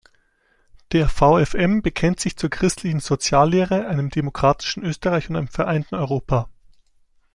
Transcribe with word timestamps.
Der 0.93 1.07
VfM 1.07 1.83
bekennt 1.83 2.19
sich 2.19 2.35
zur 2.35 2.49
christlichen 2.49 3.01
Soziallehre, 3.01 3.85
einem 3.87 4.09
demokratischen 4.09 4.81
Österreich 4.83 5.29
und 5.29 5.35
einem 5.35 5.47
vereinten 5.47 5.93
Europa. 5.93 6.49